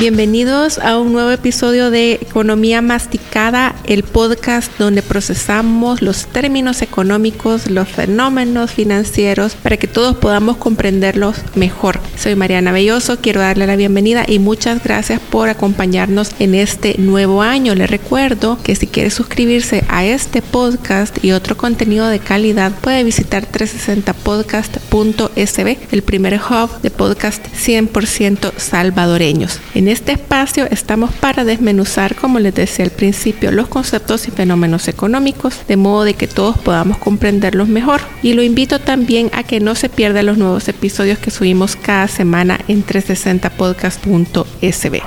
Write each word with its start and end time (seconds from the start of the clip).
Bienvenidos 0.00 0.78
a 0.78 0.96
un 0.96 1.12
nuevo 1.12 1.32
episodio 1.32 1.90
de 1.90 2.12
Economía 2.12 2.80
Masticada, 2.80 3.74
el 3.84 4.04
podcast 4.04 4.70
donde 4.78 5.02
procesamos 5.02 6.02
los 6.02 6.28
términos 6.28 6.82
económicos, 6.82 7.68
los 7.68 7.88
fenómenos 7.88 8.70
financieros, 8.70 9.56
para 9.56 9.76
que 9.76 9.88
todos 9.88 10.16
podamos 10.16 10.58
comprenderlos 10.58 11.38
mejor. 11.56 11.98
Soy 12.16 12.36
Mariana 12.36 12.70
Belloso, 12.70 13.18
quiero 13.20 13.40
darle 13.40 13.66
la 13.66 13.74
bienvenida 13.74 14.24
y 14.24 14.38
muchas 14.38 14.84
gracias 14.84 15.20
por 15.20 15.48
acompañarnos 15.48 16.30
en 16.38 16.54
este 16.54 16.94
nuevo 16.98 17.42
año. 17.42 17.74
Les 17.74 17.90
recuerdo 17.90 18.56
que 18.62 18.76
si 18.76 18.86
quiere 18.86 19.10
suscribirse 19.10 19.84
a 19.88 20.04
este 20.04 20.42
podcast 20.42 21.24
y 21.24 21.32
otro 21.32 21.56
contenido 21.56 22.06
de 22.06 22.20
calidad, 22.20 22.70
puede 22.70 23.02
visitar 23.02 23.50
360podcast.sb, 23.50 25.76
el 25.90 26.02
primer 26.02 26.34
hub 26.34 26.80
de 26.82 26.92
podcast 26.92 27.44
100% 27.48 28.52
salvadoreños. 28.56 29.58
En 29.88 29.92
este 29.92 30.12
espacio 30.12 30.68
estamos 30.70 31.10
para 31.14 31.44
desmenuzar, 31.44 32.14
como 32.14 32.38
les 32.40 32.54
decía 32.54 32.84
al 32.84 32.90
principio, 32.90 33.50
los 33.50 33.68
conceptos 33.68 34.28
y 34.28 34.30
fenómenos 34.30 34.86
económicos, 34.86 35.62
de 35.66 35.78
modo 35.78 36.04
de 36.04 36.12
que 36.12 36.26
todos 36.26 36.58
podamos 36.58 36.98
comprenderlos 36.98 37.68
mejor. 37.68 38.02
Y 38.22 38.34
lo 38.34 38.42
invito 38.42 38.80
también 38.80 39.30
a 39.32 39.44
que 39.44 39.60
no 39.60 39.74
se 39.74 39.88
pierdan 39.88 40.26
los 40.26 40.36
nuevos 40.36 40.68
episodios 40.68 41.18
que 41.18 41.30
subimos 41.30 41.74
cada 41.74 42.06
semana 42.06 42.60
en 42.68 42.84
360podcast.sb. 42.84 45.00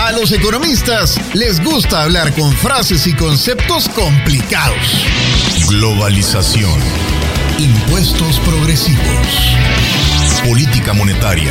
A 0.00 0.12
los 0.12 0.32
economistas 0.32 1.18
les 1.32 1.64
gusta 1.64 2.02
hablar 2.02 2.34
con 2.34 2.52
frases 2.52 3.06
y 3.06 3.14
conceptos 3.14 3.88
complicados. 3.88 5.06
Globalización. 5.70 6.78
Impuestos 7.58 8.38
progresivos. 8.40 9.56
Política 10.44 10.92
monetaria 10.92 11.50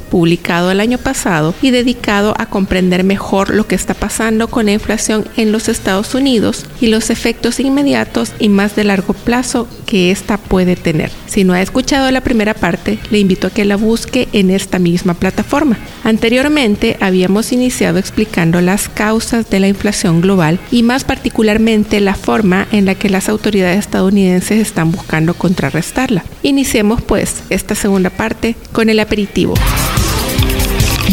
publicado 0.11 0.69
el 0.69 0.81
año 0.81 0.99
pasado 0.99 1.55
y 1.61 1.71
dedicado 1.71 2.35
a 2.37 2.45
comprender 2.45 3.03
mejor 3.03 3.49
lo 3.49 3.65
que 3.65 3.75
está 3.75 3.95
pasando 3.95 4.49
con 4.49 4.65
la 4.67 4.73
inflación 4.73 5.25
en 5.37 5.51
los 5.51 5.69
Estados 5.69 6.13
Unidos 6.13 6.65
y 6.81 6.87
los 6.87 7.09
efectos 7.09 7.59
inmediatos 7.59 8.33
y 8.37 8.49
más 8.49 8.75
de 8.75 8.83
largo 8.83 9.13
plazo 9.13 9.67
que 9.87 10.11
ésta 10.11 10.37
puede 10.37 10.75
tener. 10.75 11.11
Si 11.25 11.43
no 11.43 11.53
ha 11.53 11.61
escuchado 11.61 12.11
la 12.11 12.21
primera 12.21 12.53
parte, 12.53 12.99
le 13.09 13.19
invito 13.19 13.47
a 13.47 13.49
que 13.49 13.65
la 13.65 13.77
busque 13.77 14.27
en 14.33 14.51
esta 14.51 14.79
misma 14.79 15.13
plataforma. 15.13 15.77
Anteriormente 16.03 16.97
habíamos 16.99 17.53
iniciado 17.53 17.97
explicando 17.97 18.59
las 18.59 18.89
causas 18.89 19.49
de 19.49 19.61
la 19.61 19.69
inflación 19.69 20.21
global 20.21 20.59
y 20.71 20.83
más 20.83 21.05
particularmente 21.05 22.01
la 22.01 22.15
forma 22.15 22.67
en 22.71 22.85
la 22.85 22.95
que 22.95 23.09
las 23.09 23.29
autoridades 23.29 23.79
estadounidenses 23.79 24.59
están 24.59 24.91
buscando 24.91 25.33
contrarrestarla. 25.35 26.25
Iniciemos 26.43 27.01
pues 27.01 27.43
esta 27.49 27.75
segunda 27.75 28.09
parte 28.09 28.55
con 28.73 28.89
el 28.89 28.99
aperitivo. 28.99 29.53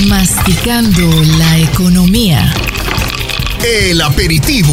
Masticando 0.06 1.02
la 1.38 1.58
economía. 1.58 2.54
El 3.64 4.00
aperitivo. 4.00 4.72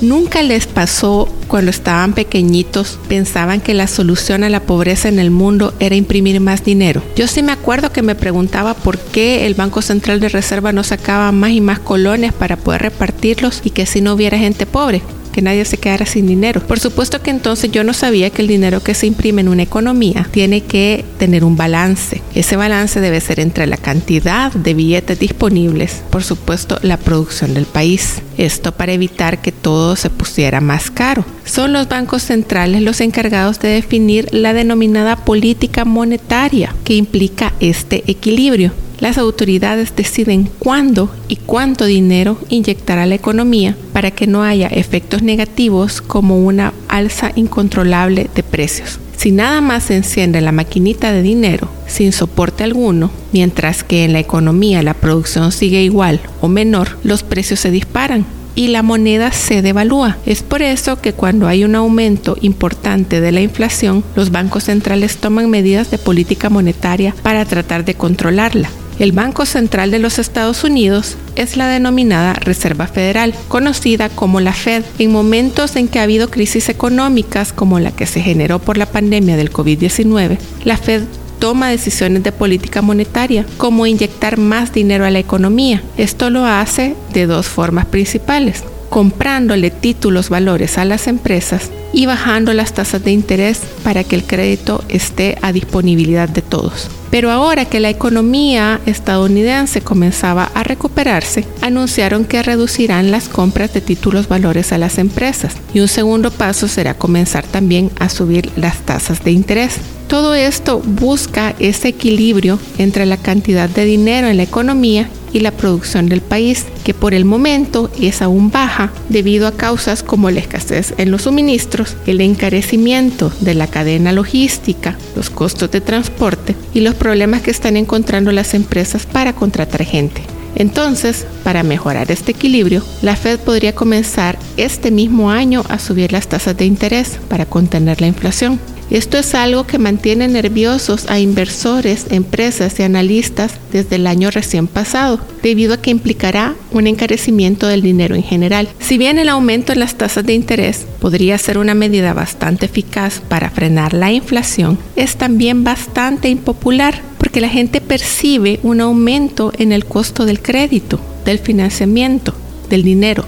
¿Nunca 0.00 0.42
les 0.42 0.66
pasó 0.66 1.28
cuando 1.48 1.70
estaban 1.70 2.14
pequeñitos 2.14 2.98
pensaban 3.08 3.60
que 3.60 3.74
la 3.74 3.88
solución 3.88 4.42
a 4.42 4.48
la 4.48 4.60
pobreza 4.60 5.08
en 5.08 5.18
el 5.18 5.30
mundo 5.30 5.74
era 5.80 5.96
imprimir 5.96 6.40
más 6.40 6.64
dinero? 6.64 7.02
Yo 7.14 7.26
sí 7.26 7.42
me 7.42 7.52
acuerdo 7.52 7.92
que 7.92 8.02
me 8.02 8.14
preguntaba 8.14 8.72
por 8.72 8.98
qué 8.98 9.46
el 9.46 9.54
Banco 9.54 9.82
Central 9.82 10.20
de 10.20 10.30
Reserva 10.30 10.72
no 10.72 10.82
sacaba 10.82 11.30
más 11.30 11.50
y 11.50 11.60
más 11.60 11.78
colones 11.78 12.32
para 12.32 12.56
poder 12.56 12.82
repartirlos 12.82 13.60
y 13.64 13.70
que 13.70 13.84
si 13.84 14.00
no 14.00 14.14
hubiera 14.14 14.38
gente 14.38 14.64
pobre 14.64 15.02
que 15.30 15.42
nadie 15.42 15.64
se 15.64 15.78
quedara 15.78 16.06
sin 16.06 16.26
dinero. 16.26 16.60
Por 16.60 16.80
supuesto 16.80 17.22
que 17.22 17.30
entonces 17.30 17.70
yo 17.70 17.84
no 17.84 17.92
sabía 17.92 18.30
que 18.30 18.42
el 18.42 18.48
dinero 18.48 18.82
que 18.82 18.94
se 18.94 19.06
imprime 19.06 19.40
en 19.40 19.48
una 19.48 19.62
economía 19.62 20.28
tiene 20.30 20.62
que 20.62 21.04
tener 21.18 21.44
un 21.44 21.56
balance. 21.56 22.22
Ese 22.34 22.56
balance 22.56 23.00
debe 23.00 23.20
ser 23.20 23.40
entre 23.40 23.66
la 23.66 23.76
cantidad 23.76 24.52
de 24.52 24.74
billetes 24.74 25.18
disponibles, 25.18 26.02
por 26.10 26.22
supuesto 26.22 26.78
la 26.82 26.96
producción 26.96 27.54
del 27.54 27.66
país. 27.66 28.22
Esto 28.36 28.72
para 28.72 28.92
evitar 28.92 29.42
que 29.42 29.52
todo 29.52 29.96
se 29.96 30.10
pusiera 30.10 30.60
más 30.60 30.90
caro. 30.90 31.24
Son 31.44 31.72
los 31.72 31.88
bancos 31.88 32.22
centrales 32.22 32.82
los 32.82 33.00
encargados 33.00 33.60
de 33.60 33.68
definir 33.68 34.28
la 34.32 34.52
denominada 34.52 35.16
política 35.16 35.84
monetaria 35.84 36.74
que 36.84 36.94
implica 36.94 37.52
este 37.60 38.04
equilibrio 38.06 38.72
las 39.00 39.18
autoridades 39.18 39.96
deciden 39.96 40.48
cuándo 40.58 41.10
y 41.26 41.36
cuánto 41.36 41.86
dinero 41.86 42.38
inyectar 42.50 42.98
a 42.98 43.06
la 43.06 43.14
economía 43.14 43.76
para 43.92 44.10
que 44.10 44.26
no 44.26 44.42
haya 44.42 44.68
efectos 44.68 45.22
negativos 45.22 46.00
como 46.02 46.38
una 46.38 46.72
alza 46.88 47.32
incontrolable 47.34 48.28
de 48.34 48.42
precios. 48.42 49.00
Si 49.16 49.32
nada 49.32 49.60
más 49.60 49.84
se 49.84 49.96
enciende 49.96 50.40
la 50.40 50.52
maquinita 50.52 51.12
de 51.12 51.22
dinero 51.22 51.68
sin 51.86 52.12
soporte 52.12 52.64
alguno, 52.64 53.10
mientras 53.32 53.84
que 53.84 54.04
en 54.04 54.12
la 54.12 54.18
economía 54.18 54.82
la 54.82 54.94
producción 54.94 55.52
sigue 55.52 55.82
igual 55.82 56.20
o 56.40 56.48
menor, 56.48 56.98
los 57.02 57.22
precios 57.22 57.60
se 57.60 57.70
disparan 57.70 58.24
y 58.54 58.68
la 58.68 58.82
moneda 58.82 59.32
se 59.32 59.62
devalúa. 59.62 60.16
Es 60.26 60.42
por 60.42 60.62
eso 60.62 61.00
que 61.00 61.12
cuando 61.12 61.48
hay 61.48 61.64
un 61.64 61.74
aumento 61.74 62.36
importante 62.40 63.20
de 63.20 63.32
la 63.32 63.40
inflación, 63.40 64.04
los 64.16 64.30
bancos 64.30 64.64
centrales 64.64 65.16
toman 65.18 65.50
medidas 65.50 65.90
de 65.90 65.98
política 65.98 66.50
monetaria 66.50 67.14
para 67.22 67.44
tratar 67.44 67.84
de 67.84 67.94
controlarla. 67.94 68.70
El 69.00 69.12
Banco 69.12 69.46
Central 69.46 69.90
de 69.90 69.98
los 69.98 70.18
Estados 70.18 70.62
Unidos 70.62 71.16
es 71.34 71.56
la 71.56 71.68
denominada 71.68 72.34
Reserva 72.34 72.86
Federal, 72.86 73.34
conocida 73.48 74.10
como 74.10 74.40
la 74.40 74.52
Fed. 74.52 74.84
En 74.98 75.10
momentos 75.10 75.74
en 75.76 75.88
que 75.88 76.00
ha 76.00 76.02
habido 76.02 76.30
crisis 76.30 76.68
económicas 76.68 77.54
como 77.54 77.80
la 77.80 77.92
que 77.92 78.04
se 78.04 78.20
generó 78.20 78.58
por 78.58 78.76
la 78.76 78.84
pandemia 78.84 79.38
del 79.38 79.50
COVID-19, 79.50 80.36
la 80.64 80.76
Fed 80.76 81.04
toma 81.38 81.70
decisiones 81.70 82.22
de 82.24 82.32
política 82.32 82.82
monetaria, 82.82 83.46
como 83.56 83.86
inyectar 83.86 84.36
más 84.36 84.74
dinero 84.74 85.06
a 85.06 85.10
la 85.10 85.18
economía. 85.18 85.82
Esto 85.96 86.28
lo 86.28 86.44
hace 86.44 86.94
de 87.14 87.24
dos 87.24 87.46
formas 87.46 87.86
principales 87.86 88.64
comprándole 88.90 89.70
títulos 89.70 90.28
valores 90.28 90.76
a 90.76 90.84
las 90.84 91.06
empresas 91.06 91.70
y 91.92 92.06
bajando 92.06 92.52
las 92.52 92.72
tasas 92.72 93.02
de 93.02 93.12
interés 93.12 93.60
para 93.82 94.04
que 94.04 94.16
el 94.16 94.24
crédito 94.24 94.84
esté 94.88 95.38
a 95.42 95.52
disponibilidad 95.52 96.28
de 96.28 96.42
todos. 96.42 96.88
Pero 97.10 97.30
ahora 97.30 97.64
que 97.64 97.80
la 97.80 97.90
economía 97.90 98.80
estadounidense 98.86 99.80
comenzaba 99.80 100.50
a 100.54 100.62
recuperarse, 100.62 101.44
anunciaron 101.60 102.24
que 102.24 102.42
reducirán 102.42 103.10
las 103.10 103.28
compras 103.28 103.74
de 103.74 103.80
títulos 103.80 104.28
valores 104.28 104.72
a 104.72 104.78
las 104.78 104.98
empresas 104.98 105.56
y 105.74 105.80
un 105.80 105.88
segundo 105.88 106.30
paso 106.30 106.68
será 106.68 106.94
comenzar 106.94 107.44
también 107.44 107.90
a 107.98 108.08
subir 108.08 108.50
las 108.56 108.78
tasas 108.82 109.24
de 109.24 109.32
interés. 109.32 109.78
Todo 110.06 110.34
esto 110.34 110.80
busca 110.80 111.54
ese 111.58 111.88
equilibrio 111.88 112.58
entre 112.78 113.06
la 113.06 113.16
cantidad 113.16 113.68
de 113.68 113.84
dinero 113.84 114.28
en 114.28 114.36
la 114.36 114.42
economía 114.44 115.08
y 115.32 115.40
la 115.40 115.50
producción 115.50 116.08
del 116.08 116.20
país, 116.20 116.66
que 116.84 116.94
por 116.94 117.14
el 117.14 117.24
momento 117.24 117.90
es 118.00 118.22
aún 118.22 118.50
baja 118.50 118.92
debido 119.08 119.46
a 119.46 119.52
causas 119.52 120.02
como 120.02 120.30
la 120.30 120.40
escasez 120.40 120.94
en 120.98 121.10
los 121.10 121.22
suministros, 121.22 121.96
el 122.06 122.20
encarecimiento 122.20 123.32
de 123.40 123.54
la 123.54 123.66
cadena 123.66 124.12
logística, 124.12 124.96
los 125.16 125.30
costos 125.30 125.70
de 125.70 125.80
transporte 125.80 126.54
y 126.74 126.80
los 126.80 126.94
problemas 126.94 127.42
que 127.42 127.50
están 127.50 127.76
encontrando 127.76 128.32
las 128.32 128.54
empresas 128.54 129.06
para 129.06 129.32
contratar 129.32 129.84
gente. 129.84 130.22
Entonces, 130.56 131.26
para 131.44 131.62
mejorar 131.62 132.10
este 132.10 132.32
equilibrio, 132.32 132.84
la 133.02 133.16
Fed 133.16 133.38
podría 133.38 133.74
comenzar 133.74 134.38
este 134.56 134.90
mismo 134.90 135.30
año 135.30 135.62
a 135.68 135.78
subir 135.78 136.12
las 136.12 136.28
tasas 136.28 136.56
de 136.56 136.64
interés 136.64 137.18
para 137.28 137.46
contener 137.46 138.00
la 138.00 138.08
inflación. 138.08 138.58
Esto 138.90 139.18
es 139.18 139.36
algo 139.36 139.68
que 139.68 139.78
mantiene 139.78 140.26
nerviosos 140.26 141.08
a 141.08 141.20
inversores, 141.20 142.06
empresas 142.10 142.78
y 142.80 142.82
analistas 142.82 143.52
desde 143.72 143.96
el 143.96 144.06
año 144.08 144.32
recién 144.32 144.66
pasado, 144.66 145.20
debido 145.44 145.74
a 145.74 145.76
que 145.76 145.90
implicará 145.90 146.56
un 146.72 146.88
encarecimiento 146.88 147.68
del 147.68 147.82
dinero 147.82 148.16
en 148.16 148.24
general. 148.24 148.68
Si 148.80 148.98
bien 148.98 149.18
el 149.18 149.28
aumento 149.28 149.72
en 149.72 149.78
las 149.78 149.94
tasas 149.94 150.26
de 150.26 150.34
interés 150.34 150.86
podría 150.98 151.38
ser 151.38 151.58
una 151.58 151.74
medida 151.74 152.14
bastante 152.14 152.66
eficaz 152.66 153.20
para 153.20 153.50
frenar 153.50 153.94
la 153.94 154.10
inflación, 154.10 154.76
es 154.96 155.14
también 155.16 155.62
bastante 155.62 156.28
impopular 156.28 157.00
porque 157.18 157.40
la 157.40 157.48
gente 157.48 157.80
percibe 157.80 158.58
un 158.64 158.80
aumento 158.80 159.52
en 159.56 159.70
el 159.70 159.84
costo 159.84 160.24
del 160.24 160.42
crédito, 160.42 160.98
del 161.24 161.38
financiamiento 161.38 162.34
del 162.68 162.82
dinero. 162.82 163.24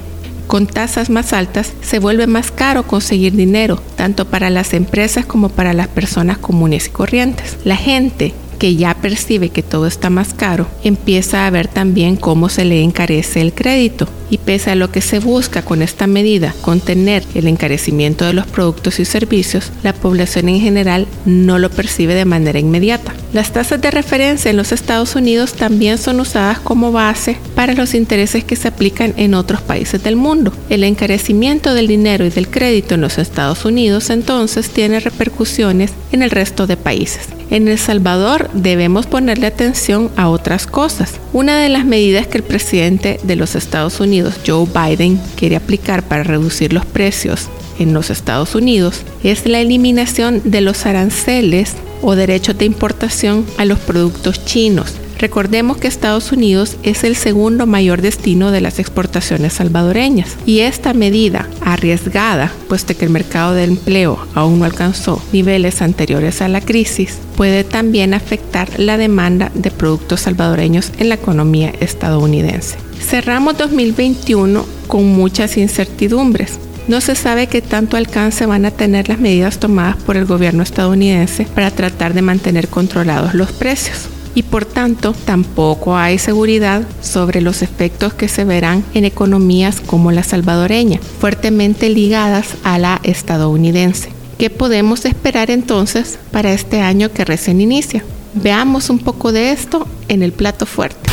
Con 0.52 0.66
tasas 0.66 1.08
más 1.08 1.32
altas 1.32 1.72
se 1.81 1.99
vuelve 1.99 2.26
más 2.26 2.50
caro 2.50 2.82
conseguir 2.82 3.32
dinero, 3.32 3.81
tanto 3.96 4.26
para 4.26 4.50
las 4.50 4.75
empresas 4.75 5.25
como 5.25 5.49
para 5.49 5.72
las 5.72 5.88
personas 5.88 6.37
comunes 6.37 6.88
y 6.88 6.90
corrientes. 6.90 7.56
La 7.64 7.76
gente 7.76 8.34
que 8.62 8.76
ya 8.76 8.94
percibe 8.94 9.49
que 9.49 9.64
todo 9.64 9.88
está 9.88 10.09
más 10.09 10.35
caro, 10.35 10.69
empieza 10.85 11.49
a 11.49 11.50
ver 11.50 11.67
también 11.67 12.14
cómo 12.14 12.49
se 12.49 12.64
le 12.64 12.81
encarece 12.85 13.41
el 13.41 13.53
crédito. 13.53 14.06
Y 14.31 14.38
pese 14.38 14.70
a 14.70 14.76
lo 14.76 14.93
que 14.93 15.00
se 15.00 15.19
busca 15.19 15.62
con 15.62 15.82
esta 15.82 16.06
medida, 16.06 16.55
contener 16.61 17.25
el 17.35 17.49
encarecimiento 17.49 18.25
de 18.25 18.35
los 18.35 18.47
productos 18.47 19.00
y 19.00 19.05
servicios, 19.05 19.73
la 19.82 19.93
población 19.93 20.49
en 20.49 20.61
general 20.61 21.09
no 21.26 21.59
lo 21.59 21.70
percibe 21.70 22.14
de 22.14 22.25
manera 22.25 22.61
inmediata. 22.61 23.12
Las 23.32 23.53
tasas 23.53 23.81
de 23.81 23.91
referencia 23.91 24.53
en 24.53 24.56
los 24.56 24.70
Estados 24.70 25.17
Unidos 25.17 25.55
también 25.55 25.99
son 25.99 26.20
usadas 26.20 26.61
como 26.61 26.93
base 26.93 27.38
para 27.56 27.75
los 27.75 27.94
intereses 27.94 28.44
que 28.44 28.55
se 28.55 28.69
aplican 28.69 29.12
en 29.17 29.35
otros 29.35 29.61
países 29.61 30.05
del 30.05 30.14
mundo. 30.14 30.53
El 30.70 30.85
encarecimiento 30.85 31.75
del 31.75 31.88
dinero 31.88 32.25
y 32.25 32.31
del 32.31 32.49
crédito 32.49 32.94
en 32.94 33.00
los 33.00 33.19
Estados 33.19 33.64
Unidos 33.64 34.09
entonces 34.11 34.70
tiene 34.70 35.00
repercusiones 35.00 35.91
en 36.12 36.23
el 36.23 36.31
resto 36.31 36.69
de 36.69 36.76
países. 36.76 37.41
En 37.52 37.69
El 37.69 37.78
Salvador 37.78 38.49
debemos 38.54 39.04
ponerle 39.04 39.46
atención 39.46 40.10
a 40.16 40.31
otras 40.31 40.66
cosas. 40.66 41.20
Una 41.34 41.60
de 41.60 41.69
las 41.69 41.84
medidas 41.84 42.26
que 42.26 42.38
el 42.38 42.44
presidente 42.44 43.20
de 43.25 43.37
los 43.37 43.56
Estados 43.56 44.00
Unidos, 44.00 44.37
Joe 44.46 44.66
Biden, 44.66 45.20
quiere 45.37 45.56
aplicar 45.56 46.02
para 46.02 46.22
reducir 46.22 46.72
los 46.72 46.87
precios 46.87 47.50
en 47.78 47.93
los 47.93 48.08
Estados 48.08 48.54
Unidos 48.54 49.02
es 49.22 49.44
la 49.44 49.60
eliminación 49.60 50.40
de 50.44 50.62
los 50.62 50.87
aranceles 50.87 51.75
o 52.00 52.14
derechos 52.14 52.56
de 52.56 52.64
importación 52.64 53.44
a 53.58 53.66
los 53.66 53.78
productos 53.81 54.43
chinos 54.46 54.94
Recordemos 55.22 55.76
que 55.76 55.86
Estados 55.86 56.32
Unidos 56.32 56.76
es 56.82 57.04
el 57.04 57.14
segundo 57.14 57.64
mayor 57.69 58.02
destino 58.02 58.50
de 58.50 58.60
las 58.60 58.80
exportaciones 58.80 59.52
salvadoreñas 59.52 60.36
y 60.46 60.58
esta 60.58 60.94
medida 60.94 61.48
arriesgada, 61.60 62.50
puesto 62.66 62.96
que 62.96 63.04
el 63.04 63.12
mercado 63.12 63.54
de 63.54 63.62
empleo 63.62 64.19
aún 64.34 64.58
no 64.58 64.64
alcanzó 64.64 65.22
niveles 65.32 65.80
anteriores 65.80 66.42
a 66.42 66.48
la 66.48 66.60
crisis, 66.60 67.19
puede 67.36 67.62
también 67.62 68.14
afectar 68.14 68.80
la 68.80 68.96
demanda 68.96 69.52
de 69.54 69.70
productos 69.70 70.22
salvadoreños 70.22 70.90
en 70.98 71.08
la 71.08 71.14
economía 71.14 71.72
estadounidense. 71.78 72.76
Cerramos 73.00 73.56
2021 73.56 74.66
con 74.88 75.06
muchas 75.06 75.56
incertidumbres. 75.56 76.58
No 76.88 77.00
se 77.00 77.14
sabe 77.14 77.46
qué 77.46 77.62
tanto 77.62 77.96
alcance 77.96 78.44
van 78.44 78.64
a 78.64 78.72
tener 78.72 79.08
las 79.08 79.20
medidas 79.20 79.60
tomadas 79.60 79.94
por 79.98 80.16
el 80.16 80.25
gobierno 80.25 80.64
estadounidense 80.64 81.44
para 81.54 81.70
tratar 81.70 82.12
de 82.12 82.22
mantener 82.22 82.66
controlados 82.66 83.34
los 83.34 83.52
precios 83.52 84.08
y 84.34 84.43
por 84.43 84.64
tanto 84.64 85.14
tampoco 85.25 85.96
hay 85.96 86.19
seguridad 86.19 86.82
sobre 87.00 87.40
los 87.40 87.62
efectos 87.62 88.14
que 88.14 88.29
se 88.29 88.44
verán 88.44 88.84
en 88.94 89.05
economías 89.05 89.81
como 89.81 90.12
la 90.12 90.23
salvadoreña, 90.23 91.00
fuertemente 91.20 91.88
ligadas 91.88 92.46
a 92.64 92.79
la 92.79 93.00
estadounidense. 93.02 94.11
¿Qué 94.38 94.50
podemos 94.50 95.05
esperar 95.05 95.50
entonces 95.50 96.19
para 96.31 96.52
este 96.52 96.81
año 96.81 97.12
que 97.12 97.25
recién 97.25 97.61
inicia? 97.61 98.05
Veamos 98.34 98.90
un 98.90 98.99
poco 98.99 99.31
de 99.31 99.52
esto 99.52 99.87
en 100.08 100.23
el 100.23 100.32
plato 100.32 100.67
fuerte. 100.67 101.11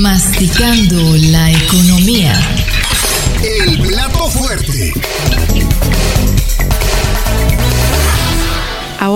Masticando 0.00 1.16
la 1.30 1.50
economía. 1.50 2.38
El 3.42 3.78
plato 3.80 4.28
fuerte. 4.28 4.92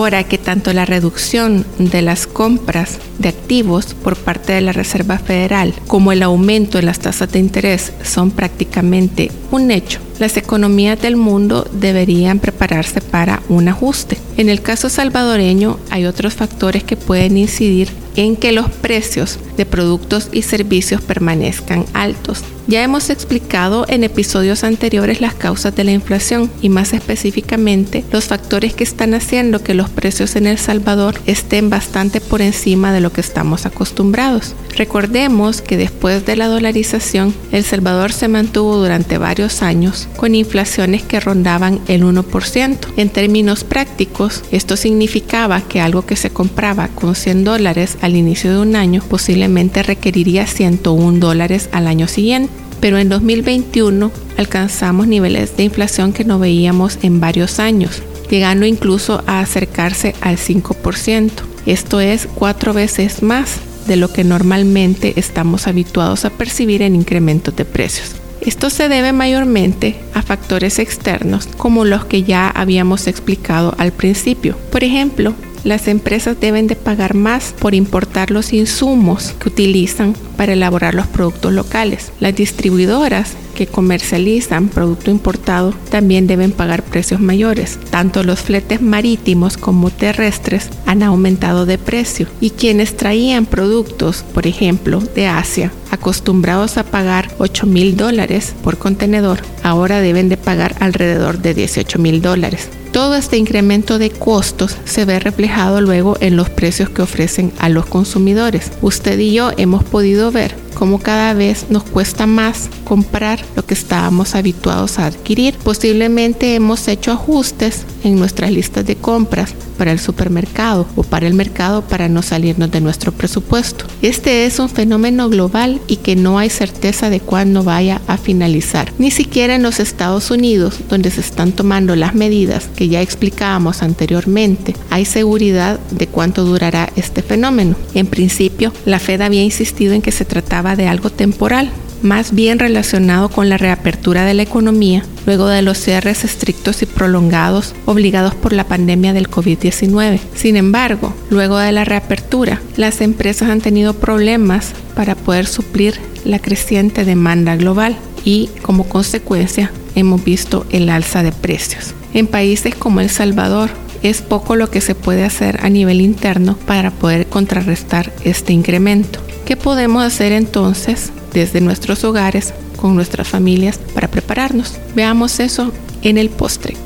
Ahora 0.02 0.24
que 0.24 0.36
tanto 0.36 0.72
la 0.72 0.84
reducción 0.84 1.64
de 1.78 2.02
las 2.02 2.26
compras 2.26 2.98
de 3.20 3.28
activos 3.28 3.94
por 3.94 4.16
parte 4.16 4.52
de 4.52 4.60
la 4.60 4.72
Reserva 4.72 5.16
Federal 5.16 5.72
como 5.86 6.10
el 6.10 6.24
aumento 6.24 6.80
en 6.80 6.86
las 6.86 6.98
tasas 6.98 7.30
de 7.30 7.38
interés 7.38 7.92
son 8.02 8.32
prácticamente 8.32 9.30
un 9.52 9.70
hecho, 9.70 10.00
las 10.18 10.36
economías 10.36 11.00
del 11.00 11.14
mundo 11.14 11.68
deberían 11.72 12.40
prepararse 12.40 13.00
para 13.00 13.42
un 13.48 13.68
ajuste. 13.68 14.18
En 14.36 14.48
el 14.48 14.60
caso 14.60 14.88
salvadoreño 14.88 15.78
hay 15.90 16.06
otros 16.06 16.34
factores 16.34 16.82
que 16.82 16.96
pueden 16.96 17.36
incidir 17.36 17.88
en 18.16 18.34
que 18.34 18.50
los 18.50 18.70
precios 18.70 19.38
de 19.56 19.66
productos 19.66 20.30
y 20.32 20.42
servicios 20.42 21.00
permanezcan 21.00 21.84
altos. 21.92 22.42
Ya 22.68 22.82
hemos 22.84 23.10
explicado 23.10 23.84
en 23.88 24.04
episodios 24.04 24.62
anteriores 24.62 25.20
las 25.20 25.34
causas 25.34 25.74
de 25.74 25.82
la 25.82 25.90
inflación 25.90 26.48
y 26.62 26.68
más 26.68 26.92
específicamente 26.92 28.04
los 28.12 28.26
factores 28.26 28.72
que 28.72 28.84
están 28.84 29.14
haciendo 29.14 29.62
que 29.64 29.74
los 29.74 29.90
precios 29.90 30.36
en 30.36 30.46
El 30.46 30.58
Salvador 30.58 31.20
estén 31.26 31.70
bastante 31.70 32.20
por 32.20 32.40
encima 32.40 32.92
de 32.92 33.00
lo 33.00 33.12
que 33.12 33.20
estamos 33.20 33.66
acostumbrados. 33.66 34.54
Recordemos 34.76 35.60
que 35.60 35.76
después 35.76 36.24
de 36.24 36.36
la 36.36 36.46
dolarización, 36.46 37.34
El 37.50 37.64
Salvador 37.64 38.12
se 38.12 38.28
mantuvo 38.28 38.76
durante 38.76 39.18
varios 39.18 39.62
años 39.62 40.08
con 40.16 40.34
inflaciones 40.36 41.02
que 41.02 41.20
rondaban 41.20 41.80
el 41.88 42.04
1%. 42.04 42.76
En 42.96 43.10
términos 43.10 43.64
prácticos, 43.64 44.44
esto 44.52 44.76
significaba 44.76 45.60
que 45.62 45.80
algo 45.80 46.06
que 46.06 46.16
se 46.16 46.30
compraba 46.30 46.88
con 46.88 47.16
100 47.16 47.44
dólares 47.44 47.98
al 48.02 48.14
inicio 48.14 48.52
de 48.52 48.60
un 48.60 48.76
año 48.76 49.02
posiblemente 49.08 49.82
requeriría 49.82 50.46
101 50.46 51.18
dólares 51.18 51.68
al 51.72 51.88
año 51.88 52.06
siguiente 52.06 52.51
pero 52.82 52.98
en 52.98 53.08
2021 53.08 54.10
alcanzamos 54.36 55.06
niveles 55.06 55.56
de 55.56 55.62
inflación 55.62 56.12
que 56.12 56.24
no 56.24 56.40
veíamos 56.40 56.98
en 57.02 57.20
varios 57.20 57.60
años, 57.60 58.02
llegando 58.28 58.66
incluso 58.66 59.22
a 59.28 59.38
acercarse 59.38 60.16
al 60.20 60.36
5%. 60.36 61.30
Esto 61.64 62.00
es 62.00 62.26
cuatro 62.34 62.72
veces 62.72 63.22
más 63.22 63.60
de 63.86 63.94
lo 63.94 64.12
que 64.12 64.24
normalmente 64.24 65.12
estamos 65.14 65.68
habituados 65.68 66.24
a 66.24 66.30
percibir 66.30 66.82
en 66.82 66.96
incrementos 66.96 67.54
de 67.54 67.64
precios. 67.64 68.16
Esto 68.40 68.68
se 68.68 68.88
debe 68.88 69.12
mayormente 69.12 69.94
a 70.12 70.22
factores 70.22 70.80
externos 70.80 71.48
como 71.56 71.84
los 71.84 72.04
que 72.04 72.24
ya 72.24 72.48
habíamos 72.48 73.06
explicado 73.06 73.76
al 73.78 73.92
principio. 73.92 74.56
Por 74.72 74.82
ejemplo, 74.82 75.34
las 75.64 75.88
empresas 75.88 76.38
deben 76.40 76.66
de 76.66 76.76
pagar 76.76 77.14
más 77.14 77.54
por 77.58 77.74
importar 77.74 78.30
los 78.30 78.52
insumos 78.52 79.34
que 79.38 79.48
utilizan 79.48 80.14
para 80.36 80.54
elaborar 80.54 80.94
los 80.94 81.06
productos 81.06 81.52
locales. 81.52 82.12
Las 82.20 82.34
distribuidoras 82.34 83.34
que 83.54 83.66
comercializan 83.66 84.68
producto 84.68 85.10
importado 85.10 85.74
también 85.90 86.26
deben 86.26 86.52
pagar 86.52 86.82
precios 86.82 87.20
mayores. 87.20 87.78
Tanto 87.90 88.22
los 88.22 88.40
fletes 88.40 88.80
marítimos 88.80 89.56
como 89.56 89.90
terrestres 89.90 90.70
han 90.86 91.02
aumentado 91.02 91.66
de 91.66 91.78
precio 91.78 92.26
y 92.40 92.50
quienes 92.50 92.96
traían 92.96 93.46
productos, 93.46 94.24
por 94.34 94.46
ejemplo, 94.46 95.00
de 95.00 95.26
Asia, 95.26 95.72
acostumbrados 95.90 96.78
a 96.78 96.84
pagar 96.84 97.30
8 97.38 97.66
mil 97.66 97.96
dólares 97.96 98.54
por 98.64 98.78
contenedor, 98.78 99.40
ahora 99.62 100.00
deben 100.00 100.28
de 100.28 100.36
pagar 100.36 100.74
alrededor 100.80 101.38
de 101.38 101.54
18 101.54 101.98
mil 101.98 102.22
dólares. 102.22 102.68
Todo 102.92 103.14
este 103.14 103.38
incremento 103.38 103.98
de 103.98 104.10
costos 104.10 104.76
se 104.84 105.06
ve 105.06 105.18
reflejado 105.18 105.80
luego 105.80 106.18
en 106.20 106.36
los 106.36 106.50
precios 106.50 106.90
que 106.90 107.00
ofrecen 107.00 107.50
a 107.58 107.70
los 107.70 107.86
consumidores. 107.86 108.70
Usted 108.82 109.18
y 109.18 109.32
yo 109.32 109.50
hemos 109.56 109.82
podido 109.82 110.30
ver 110.30 110.61
cómo 110.72 110.98
cada 110.98 111.34
vez 111.34 111.66
nos 111.70 111.84
cuesta 111.84 112.26
más 112.26 112.68
comprar 112.84 113.40
lo 113.56 113.64
que 113.64 113.74
estábamos 113.74 114.34
habituados 114.34 114.98
a 114.98 115.06
adquirir. 115.06 115.54
Posiblemente 115.62 116.54
hemos 116.54 116.88
hecho 116.88 117.12
ajustes 117.12 117.84
en 118.04 118.16
nuestras 118.16 118.50
listas 118.50 118.84
de 118.86 118.96
compras 118.96 119.54
para 119.82 119.90
el 119.90 119.98
supermercado 119.98 120.86
o 120.94 121.02
para 121.02 121.26
el 121.26 121.34
mercado 121.34 121.82
para 121.82 122.08
no 122.08 122.22
salirnos 122.22 122.70
de 122.70 122.80
nuestro 122.80 123.10
presupuesto. 123.10 123.84
Este 124.00 124.46
es 124.46 124.60
un 124.60 124.68
fenómeno 124.68 125.28
global 125.28 125.80
y 125.88 125.96
que 125.96 126.14
no 126.14 126.38
hay 126.38 126.50
certeza 126.50 127.10
de 127.10 127.18
cuándo 127.18 127.64
vaya 127.64 128.00
a 128.06 128.16
finalizar. 128.16 128.92
Ni 128.98 129.10
siquiera 129.10 129.56
en 129.56 129.64
los 129.64 129.80
Estados 129.80 130.30
Unidos, 130.30 130.78
donde 130.88 131.10
se 131.10 131.20
están 131.20 131.50
tomando 131.50 131.96
las 131.96 132.14
medidas 132.14 132.68
que 132.76 132.88
ya 132.88 133.00
explicábamos 133.00 133.82
anteriormente, 133.82 134.76
hay 134.90 135.04
seguridad 135.04 135.80
de 135.90 136.06
cuánto 136.06 136.44
durará 136.44 136.88
este 136.94 137.22
fenómeno. 137.22 137.74
En 137.92 138.06
principio, 138.06 138.72
la 138.84 139.00
Fed 139.00 139.20
había 139.20 139.42
insistido 139.42 139.94
en 139.94 140.02
que 140.02 140.12
se 140.12 140.24
trataba 140.24 140.61
de 140.62 140.86
algo 140.86 141.10
temporal, 141.10 141.70
más 142.02 142.34
bien 142.34 142.58
relacionado 142.58 143.28
con 143.28 143.48
la 143.48 143.58
reapertura 143.58 144.24
de 144.24 144.34
la 144.34 144.42
economía 144.42 145.04
luego 145.26 145.46
de 145.46 145.62
los 145.62 145.78
cierres 145.78 146.24
estrictos 146.24 146.82
y 146.82 146.86
prolongados 146.86 147.74
obligados 147.86 148.34
por 148.34 148.52
la 148.52 148.64
pandemia 148.64 149.12
del 149.12 149.30
COVID-19. 149.30 150.20
Sin 150.34 150.56
embargo, 150.56 151.14
luego 151.30 151.58
de 151.58 151.72
la 151.72 151.84
reapertura, 151.84 152.60
las 152.76 153.00
empresas 153.00 153.50
han 153.50 153.60
tenido 153.60 153.94
problemas 153.94 154.72
para 154.94 155.14
poder 155.14 155.46
suplir 155.46 155.94
la 156.24 156.38
creciente 156.38 157.04
demanda 157.04 157.56
global 157.56 157.96
y 158.24 158.48
como 158.62 158.84
consecuencia 158.88 159.70
hemos 159.94 160.24
visto 160.24 160.66
el 160.70 160.88
alza 160.88 161.22
de 161.22 161.32
precios. 161.32 161.94
En 162.14 162.26
países 162.26 162.74
como 162.74 163.00
El 163.00 163.10
Salvador, 163.10 163.70
es 164.02 164.20
poco 164.20 164.56
lo 164.56 164.70
que 164.70 164.80
se 164.80 164.94
puede 164.94 165.24
hacer 165.24 165.60
a 165.64 165.68
nivel 165.68 166.00
interno 166.00 166.56
para 166.66 166.90
poder 166.90 167.26
contrarrestar 167.26 168.12
este 168.24 168.52
incremento. 168.52 169.20
¿Qué 169.44 169.56
podemos 169.56 170.04
hacer 170.04 170.32
entonces 170.32 171.12
desde 171.32 171.60
nuestros 171.60 172.04
hogares 172.04 172.52
con 172.82 172.96
nuestras 172.96 173.28
familias 173.28 173.78
para 173.94 174.08
prepararnos. 174.08 174.74
Veamos 174.96 175.38
eso 175.38 175.72
en 176.02 176.18
el 176.18 176.30
postre. 176.30 176.76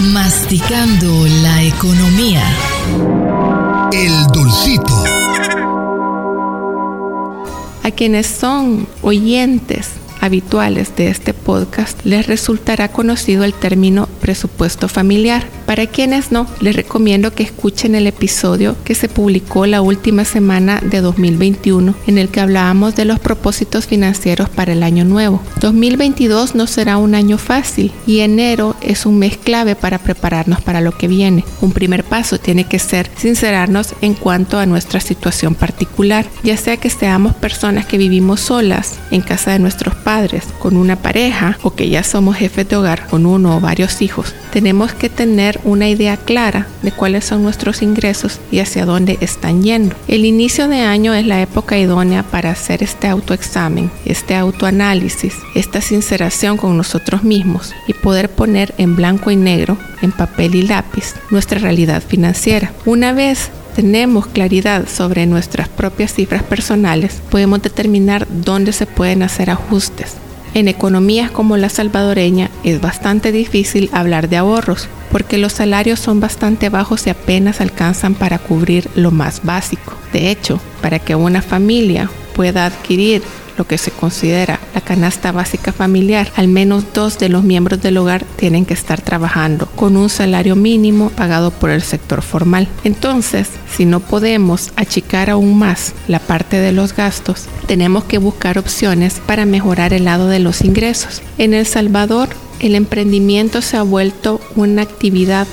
Masticando 0.00 1.26
la 1.42 1.62
economía. 1.64 2.42
El 3.92 4.26
dulcito. 4.32 5.04
A 7.82 7.90
quienes 7.90 8.26
son 8.26 8.86
oyentes 9.02 9.90
habituales 10.20 10.94
de 10.96 11.08
este 11.08 11.34
podcast 11.34 12.04
les 12.04 12.26
resultará 12.26 12.88
conocido 12.88 13.44
el 13.44 13.54
término 13.54 14.08
presupuesto 14.20 14.88
familiar. 14.88 15.44
Para 15.66 15.86
quienes 15.86 16.32
no, 16.32 16.46
les 16.60 16.76
recomiendo 16.76 17.32
que 17.32 17.42
escuchen 17.42 17.94
el 17.94 18.06
episodio 18.06 18.76
que 18.84 18.94
se 18.94 19.08
publicó 19.08 19.66
la 19.66 19.82
última 19.82 20.24
semana 20.24 20.80
de 20.82 21.00
2021 21.00 21.94
en 22.06 22.18
el 22.18 22.28
que 22.28 22.40
hablábamos 22.40 22.96
de 22.96 23.04
los 23.04 23.18
propósitos 23.18 23.86
financieros 23.86 24.48
para 24.48 24.72
el 24.72 24.82
año 24.82 25.04
nuevo. 25.04 25.42
2022 25.60 26.54
no 26.54 26.66
será 26.66 26.96
un 26.96 27.14
año 27.14 27.38
fácil 27.38 27.92
y 28.06 28.20
enero 28.20 28.76
es 28.80 29.06
un 29.06 29.18
mes 29.18 29.36
clave 29.36 29.76
para 29.76 29.98
prepararnos 29.98 30.60
para 30.60 30.80
lo 30.80 30.96
que 30.96 31.08
viene. 31.08 31.44
Un 31.60 31.72
primer 31.72 32.04
paso 32.04 32.38
tiene 32.38 32.64
que 32.64 32.78
ser 32.78 33.10
sincerarnos 33.16 33.94
en 34.00 34.14
cuanto 34.14 34.58
a 34.58 34.66
nuestra 34.66 35.00
situación 35.00 35.54
particular, 35.54 36.26
ya 36.42 36.56
sea 36.56 36.76
que 36.76 36.90
seamos 36.90 37.34
personas 37.34 37.86
que 37.86 37.98
vivimos 37.98 38.40
solas 38.40 38.98
en 39.10 39.20
casa 39.20 39.52
de 39.52 39.58
nuestros 39.58 39.94
padres, 39.94 40.07
con 40.58 40.78
una 40.78 40.96
pareja 40.96 41.58
o 41.62 41.74
que 41.74 41.90
ya 41.90 42.02
somos 42.02 42.36
jefes 42.36 42.66
de 42.66 42.76
hogar 42.76 43.06
con 43.08 43.26
uno 43.26 43.54
o 43.54 43.60
varios 43.60 44.00
hijos. 44.00 44.34
Tenemos 44.50 44.94
que 44.94 45.10
tener 45.10 45.60
una 45.64 45.86
idea 45.90 46.16
clara 46.16 46.66
de 46.82 46.92
cuáles 46.92 47.26
son 47.26 47.42
nuestros 47.42 47.82
ingresos 47.82 48.40
y 48.50 48.60
hacia 48.60 48.86
dónde 48.86 49.18
están 49.20 49.62
yendo. 49.62 49.94
El 50.08 50.24
inicio 50.24 50.66
de 50.66 50.80
año 50.80 51.12
es 51.12 51.26
la 51.26 51.42
época 51.42 51.76
idónea 51.76 52.22
para 52.22 52.52
hacer 52.52 52.82
este 52.82 53.06
autoexamen, 53.06 53.90
este 54.06 54.34
autoanálisis, 54.34 55.34
esta 55.54 55.82
sinceración 55.82 56.56
con 56.56 56.74
nosotros 56.78 57.22
mismos 57.22 57.74
y 57.86 57.92
poder 57.92 58.30
poner 58.30 58.74
en 58.78 58.96
blanco 58.96 59.30
y 59.30 59.36
negro, 59.36 59.76
en 60.00 60.12
papel 60.12 60.54
y 60.54 60.62
lápiz, 60.62 61.16
nuestra 61.30 61.58
realidad 61.58 62.02
financiera. 62.02 62.72
Una 62.86 63.12
vez 63.12 63.50
tenemos 63.78 64.26
claridad 64.26 64.88
sobre 64.88 65.24
nuestras 65.26 65.68
propias 65.68 66.12
cifras 66.12 66.42
personales, 66.42 67.22
podemos 67.30 67.62
determinar 67.62 68.26
dónde 68.28 68.72
se 68.72 68.86
pueden 68.86 69.22
hacer 69.22 69.50
ajustes. 69.50 70.16
En 70.52 70.66
economías 70.66 71.30
como 71.30 71.56
la 71.56 71.68
salvadoreña 71.68 72.50
es 72.64 72.80
bastante 72.80 73.30
difícil 73.30 73.88
hablar 73.92 74.28
de 74.28 74.36
ahorros 74.36 74.88
porque 75.12 75.38
los 75.38 75.52
salarios 75.52 76.00
son 76.00 76.18
bastante 76.18 76.70
bajos 76.70 77.06
y 77.06 77.10
apenas 77.10 77.60
alcanzan 77.60 78.16
para 78.16 78.40
cubrir 78.40 78.90
lo 78.96 79.12
más 79.12 79.44
básico. 79.44 79.92
De 80.12 80.32
hecho, 80.32 80.60
para 80.82 80.98
que 80.98 81.14
una 81.14 81.40
familia 81.40 82.10
pueda 82.34 82.66
adquirir 82.66 83.22
lo 83.58 83.66
que 83.66 83.76
se 83.76 83.90
considera 83.90 84.60
la 84.74 84.80
canasta 84.80 85.32
básica 85.32 85.72
familiar, 85.72 86.30
al 86.36 86.48
menos 86.48 86.84
dos 86.94 87.18
de 87.18 87.28
los 87.28 87.42
miembros 87.42 87.82
del 87.82 87.98
hogar 87.98 88.24
tienen 88.36 88.64
que 88.64 88.74
estar 88.74 89.02
trabajando 89.02 89.66
con 89.66 89.96
un 89.96 90.08
salario 90.08 90.56
mínimo 90.56 91.10
pagado 91.10 91.50
por 91.50 91.70
el 91.70 91.82
sector 91.82 92.22
formal. 92.22 92.68
Entonces, 92.84 93.50
si 93.76 93.84
no 93.84 94.00
podemos 94.00 94.70
achicar 94.76 95.28
aún 95.28 95.58
más 95.58 95.92
la 96.06 96.20
parte 96.20 96.58
de 96.58 96.72
los 96.72 96.94
gastos, 96.94 97.46
tenemos 97.66 98.04
que 98.04 98.18
buscar 98.18 98.58
opciones 98.58 99.20
para 99.26 99.44
mejorar 99.44 99.92
el 99.92 100.04
lado 100.04 100.28
de 100.28 100.38
los 100.38 100.62
ingresos. 100.62 101.20
En 101.36 101.52
El 101.52 101.66
Salvador, 101.66 102.28
el 102.60 102.74
emprendimiento 102.74 103.62
se 103.62 103.76
ha 103.76 103.82
vuelto 103.82 104.40
una 104.56 104.82
actividad 104.82 105.46